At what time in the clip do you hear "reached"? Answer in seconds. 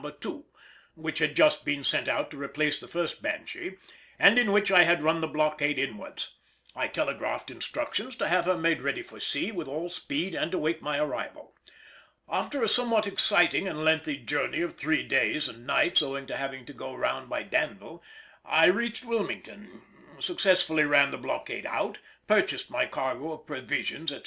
18.65-19.05